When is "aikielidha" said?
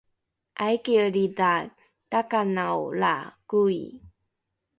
0.65-1.51